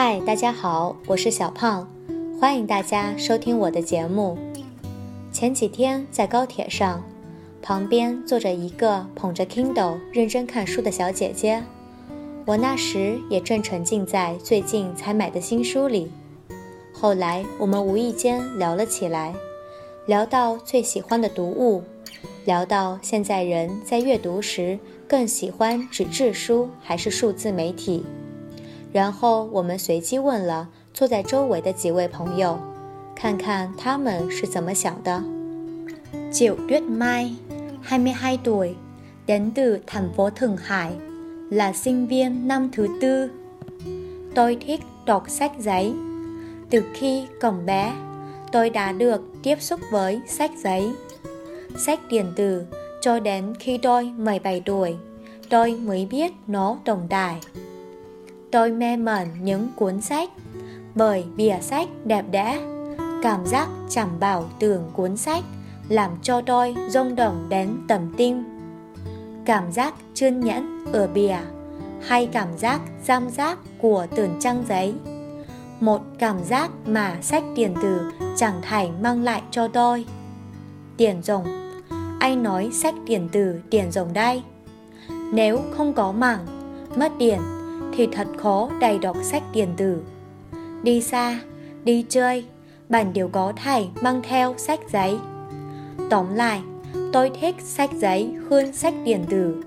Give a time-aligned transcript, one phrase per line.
[0.00, 1.84] 嗨，大家好，我是小胖，
[2.40, 4.38] 欢迎大家收听我的节目。
[5.32, 7.02] 前几天在高铁上，
[7.60, 11.64] 旁边坐着一个捧着 Kindle 认真看书的小姐姐，
[12.46, 16.12] 我那时也正沉浸在最近才买的新书里。
[16.92, 19.34] 后来我们无意间聊了起来，
[20.06, 21.82] 聊到最喜欢的读物，
[22.44, 24.78] 聊到现在人在阅读时
[25.08, 28.04] 更喜欢纸质书还是数字媒体。
[28.91, 32.57] 然后我们随机问了坐在周围的几位朋友，
[33.15, 35.23] 看看他们是怎么想的。
[36.31, 37.35] Triệu Tuyết Mai,
[37.81, 38.75] 22 tuổi,
[39.25, 40.93] đến từ thành phố Thượng Hải,
[41.49, 43.29] là sinh viên năm thứ tư.
[44.35, 45.93] Tôi thích đọc sách giấy.
[46.69, 47.93] Từ khi còn bé,
[48.51, 50.91] tôi đã được tiếp xúc với sách giấy.
[51.77, 52.65] Sách điện tử
[53.01, 54.95] cho đến khi tôi 17 tuổi,
[55.49, 57.39] tôi mới biết nó tồn tại.
[58.52, 60.30] Tôi mê mẩn những cuốn sách,
[60.94, 62.60] bởi bìa sách đẹp đẽ.
[63.22, 65.44] Cảm giác chạm bảo tường cuốn sách
[65.88, 68.44] làm cho tôi rung động đến tầm tim.
[69.44, 71.36] Cảm giác trơn nhẫn ở bìa
[72.06, 74.94] hay cảm giác giam giác của tường trang giấy.
[75.80, 78.00] Một cảm giác mà sách tiền từ
[78.36, 80.04] chẳng thể mang lại cho tôi.
[80.96, 81.44] Tiền rồng
[82.20, 84.42] Anh nói sách tiền từ tiền rồng đây.
[85.32, 86.46] Nếu không có mảng,
[86.96, 87.38] mất tiền
[87.97, 90.01] thì thật khó đầy đọc sách điện tử.
[90.83, 91.39] Đi xa,
[91.83, 92.45] đi chơi,
[92.89, 95.17] bạn đều có thể mang theo sách giấy.
[96.09, 96.61] Tóm lại,
[97.13, 99.63] tôi thích sách giấy hơn sách điện tử.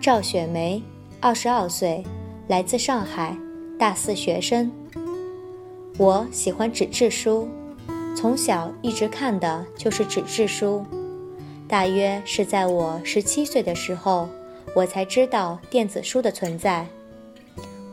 [0.00, 0.82] 赵雪梅，
[1.20, 2.04] 二十二岁，
[2.48, 3.36] 来自上海，
[3.78, 4.70] 大四学生。
[5.98, 7.48] 我喜欢纸质书，
[8.14, 10.84] 从小一直看的就是纸质书。
[11.66, 14.28] 大约是在我十七岁的时候，
[14.76, 16.86] 我才知道电子书的存在。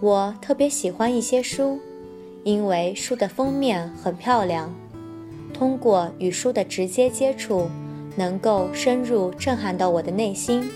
[0.01, 1.81] 我特别喜欢一些书，
[2.45, 4.73] 因为书的封面很漂亮。
[5.53, 7.69] 通过与书的直接接触，
[8.15, 10.71] 能够深入震撼到我的内心。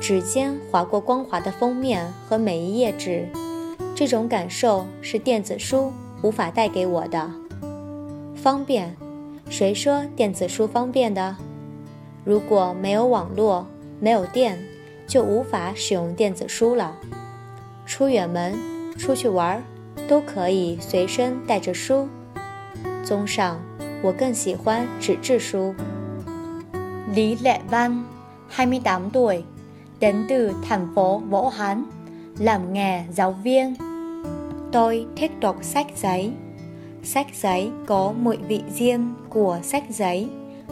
[0.00, 3.26] 指尖划过光滑的封面和每一页纸，
[3.92, 5.92] 这种感受是电子书
[6.22, 7.28] 无法带给我的。
[8.36, 8.94] 方便，
[9.50, 11.34] 谁说电子书方便的？
[12.24, 13.66] 如果没有网络，
[13.98, 14.56] 没有电，
[15.08, 16.96] 就无法使用电子书了。
[17.87, 18.53] 出远门、
[18.97, 19.63] 出去玩，
[20.07, 22.07] 都可以随身带着书。
[23.05, 23.59] 综上，
[24.01, 25.75] 我更喜欢纸质书。
[27.15, 28.03] Lý Lệ Văn,
[28.49, 29.43] 28 tuổi,
[29.99, 31.83] đến từ thành phố Vũ Hán,
[32.39, 33.75] làm nghề giáo viên.
[34.71, 36.31] Tôi thích đọc sách giấy.
[37.03, 40.29] Sách giấy có mùi vị riêng của sách giấy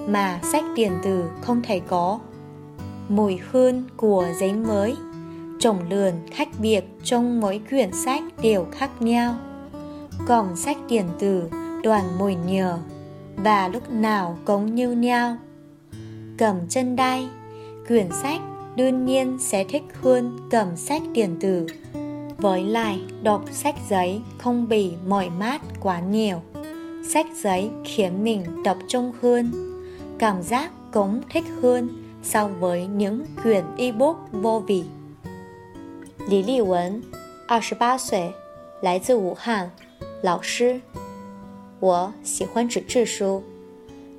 [0.08, 2.20] mà sách điện tử không thể có.
[3.10, 4.96] Mùi hương của giấy mới
[5.59, 9.35] trồng lườn khác biệt trong mỗi quyển sách đều khác nhau.
[10.27, 11.51] Còn sách điện tử
[11.83, 12.79] đoàn mùi nhờ
[13.37, 15.37] và lúc nào cũng như nhau.
[16.39, 17.29] Cầm chân đai
[17.89, 18.41] quyển sách
[18.77, 21.67] đương nhiên sẽ thích hơn cầm sách điện tử.
[22.39, 26.41] Với lại, đọc sách giấy không bị mỏi mát quá nhiều.
[27.09, 29.51] Sách giấy khiến mình tập trung hơn,
[30.19, 31.89] cảm giác cũng thích hơn
[32.23, 34.85] so với những quyển ebook vô vị.
[36.29, 37.01] 李丽文，
[37.47, 38.33] 二十八岁，
[38.81, 39.71] 来自武汉，
[40.23, 40.81] 老师。
[41.79, 43.45] 我喜欢纸质书，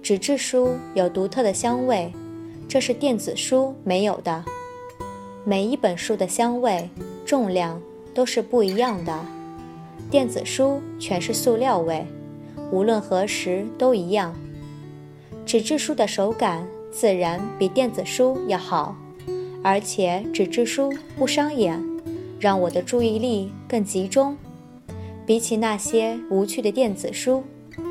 [0.01, 2.13] 纸质书有独特的香味，
[2.65, 4.45] 这是电子书没有的。
[5.43, 6.89] 每一本书的香味、
[7.25, 7.81] 重量
[8.13, 9.25] 都是不一样的，
[10.09, 12.07] 电子书全是塑料味，
[12.71, 14.33] 无论何时都一样。
[15.45, 18.95] 纸质书的手感自然比电子书要好，
[19.61, 21.96] 而且纸质书不伤眼。
[22.40, 24.36] 让我的注意力更集中。
[25.26, 27.44] 比起那些无趣的电子书，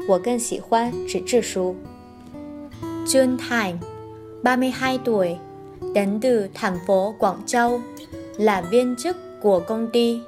[0.07, 1.75] 我更喜欢纸质书。
[3.05, 3.77] Jun Thành,
[4.43, 5.37] 32 tuổi,
[5.93, 7.81] đến từ thành phố Quảng Châu,
[8.37, 10.21] là viên chức của công ty.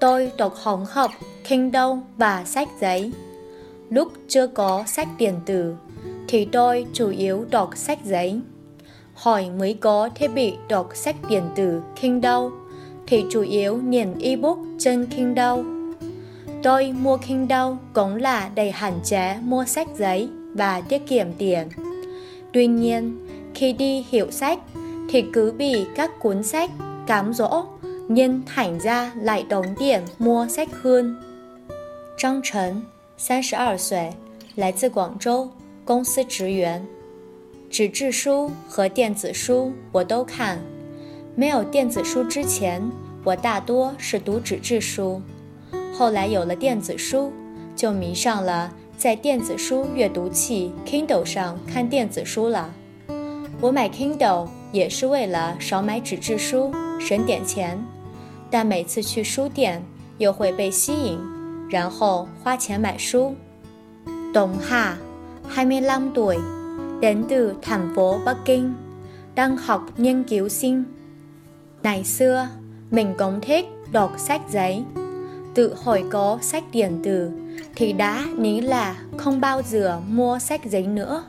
[0.00, 1.10] Tôi đọc hỗn hợp
[1.48, 3.12] Kindle và sách giấy.
[3.90, 5.74] Lúc chưa có sách điện tử,
[6.28, 8.40] thì tôi chủ yếu đọc sách giấy.
[9.14, 12.48] Hỏi mới có thiết bị đọc sách điện tử Kindle
[13.08, 15.62] thì chủ yếu nhìn ebook trên Kindle.
[16.62, 21.68] Tôi mua Kindle cũng là đầy hạn chế mua sách giấy và tiết kiệm tiền.
[22.52, 24.58] Tuy nhiên, khi đi hiệu sách
[25.10, 26.70] thì cứ bị các cuốn sách
[27.06, 27.64] cám dỗ
[28.08, 31.16] nhưng thành ra lại tốn tiền mua sách hơn.
[32.18, 32.82] Trang Trần,
[33.18, 34.12] 32岁，
[34.56, 35.48] 来自广州，
[35.84, 36.86] 公司职员。
[37.70, 40.58] 纸质书和电子书我都看。
[41.39, 42.81] 没有电子书之前，
[43.23, 45.21] 我大多是读纸质书。
[45.93, 47.31] 后来有了电子书，
[47.77, 52.69] 就迷上了在电子书阅读器 Kindle 上看电子书了。
[53.61, 57.85] 我买 Kindle 也是为了少買紙質書，省點錢。
[58.49, 59.81] 但每次去書店
[60.17, 61.17] 又會被吸引，
[61.69, 63.33] 然後花錢買書。
[64.33, 64.97] Đồng Hà,
[65.49, 66.37] 25 tuổi,
[66.99, 68.73] đến từ thành phố Bắc Kinh,
[69.33, 70.83] đang học nghiên cứu sinh.
[71.83, 72.47] Ngày xưa,
[72.91, 74.83] mình cũng thích đọc sách giấy.
[75.53, 77.31] Tự hồi có sách điện tử
[77.75, 81.23] thì đã nghĩ là không bao giờ mua sách giấy nữa.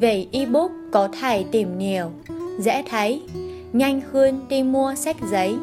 [0.00, 2.10] Về ebook có thể tìm nhiều,
[2.58, 3.22] dễ thấy,
[3.72, 5.54] nhanh hơn đi mua sách giấy.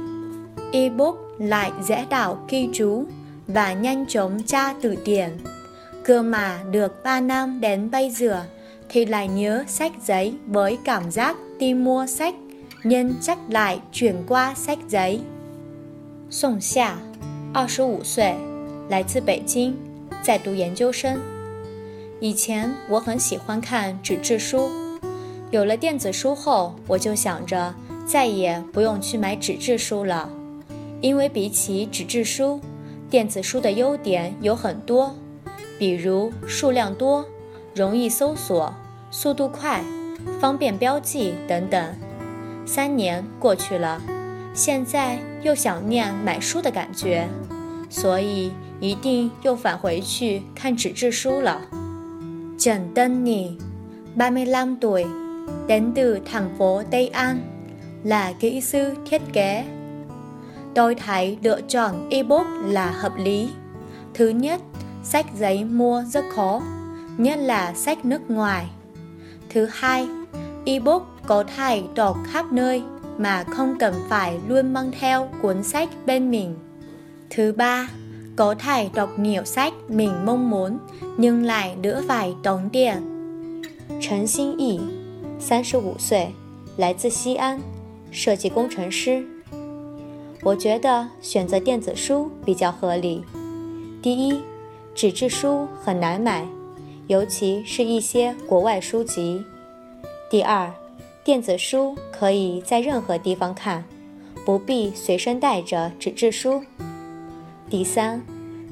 [0.72, 3.06] Ebook lại dễ đảo ghi chú
[3.48, 5.30] và nhanh chóng tra từ điển.
[6.04, 8.44] Cơ mà được 3 năm đến bây giờ
[8.90, 12.36] thì lại nhớ sách giấy với cảm giác đi mua sách
[12.88, 15.20] nên chắc lại chuyển qua sách giấy.
[16.30, 17.00] 宋夏，
[17.52, 18.36] 二十五岁，
[18.90, 19.74] 来自北京，
[20.22, 21.20] 在读研究生。
[22.20, 24.70] 以前我很喜欢看纸质书，
[25.50, 27.74] 有了电子书后，我就想着
[28.06, 30.30] 再也不用去买纸质书了，
[31.02, 32.62] 因为比起纸质书，
[33.10, 35.16] 电子书的优点有很多，
[35.80, 37.26] 比如数量多、
[37.74, 38.72] 容易搜索、
[39.10, 39.84] 速度快、
[40.40, 41.84] 方便标记等等。
[42.67, 44.00] 三年过去了。
[44.55, 47.29] 现在又想念买书的感觉，
[47.88, 51.61] 所以一定又返回去看纸质书了。
[52.58, 53.56] Trần Tân Nhi,
[54.17, 55.06] 35 tuổi,
[55.67, 57.38] đến từ thành phố Tây An,
[58.05, 59.64] là kỹ sư thiết kế.
[60.75, 63.49] Tôi thấy lựa chọn ebook là hợp lý.
[64.14, 64.61] Thứ nhất,
[65.02, 66.62] sách giấy mua rất khó,
[67.17, 68.67] nhất là sách nước ngoài.
[69.50, 70.08] Thứ hai,
[70.64, 72.82] ebook có thể đọc khắp nơi
[73.19, 76.55] mà không cần phải luôn mang theo cuốn sách bên mình.
[77.31, 77.88] Thứ ba,
[78.37, 80.79] có thể đọc nhiều sách mình mong muốn
[81.17, 82.97] nhưng lại đỡ phải tốn tiền.
[84.00, 84.79] Trần Xin Yi,
[85.41, 86.32] 35岁，
[86.76, 87.61] 来自西安，
[88.11, 89.25] 设计工程师。
[90.43, 93.23] 我觉得选择电子书比较合理。
[94.02, 94.41] 第一，
[94.94, 96.47] 纸质书很难买，
[97.08, 99.44] 尤其是一些国外书籍。
[100.31, 100.70] 第二，
[101.25, 103.85] 电子书可以在任何地方看，
[104.44, 106.62] 不必随身带着纸质书。
[107.70, 108.23] 第三，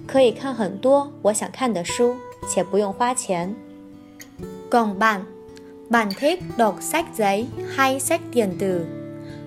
[0.06, 2.16] 可以看很多我想看的书，
[2.48, 3.54] 且不用花钱。
[4.70, 5.24] Còn bạn,
[5.88, 7.46] bạn thích đọc sách giấy
[7.76, 8.86] hay sách điện tử?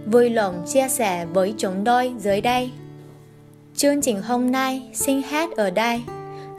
[0.06, 2.72] Vui lòng chia sẻ với chúng tôi dưới đây.
[3.76, 6.02] Chương trình hôm nay xin hết ở đây.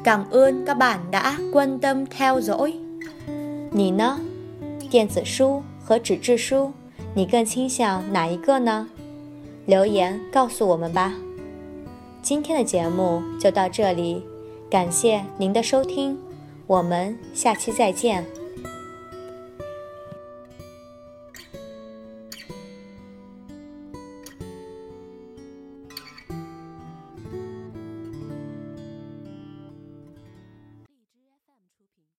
[0.05, 2.73] Cảm ơn các bạn đã quan tâm theo dõi.
[3.71, 4.21] 你呢？
[4.91, 6.74] 电子书 和纸质书，
[7.14, 8.90] 你更倾向哪一个呢？
[9.66, 11.14] 留言告诉我们吧。
[12.22, 14.22] 今天的节目就到这里，
[14.70, 16.20] 感谢您的收听，
[16.68, 18.26] 我们下期再见。